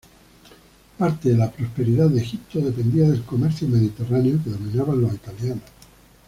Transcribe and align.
Parte 0.97 1.29
de 1.29 1.37
la 1.37 1.51
prosperidad 1.51 2.09
de 2.09 2.21
Egipto 2.21 2.57
dependía 2.59 3.07
del 3.07 3.21
comercio 3.21 3.67
mediterráneo 3.67 4.39
que 4.43 4.49
dominaban 4.49 4.99
los 4.99 5.13
italianos. 5.13 5.61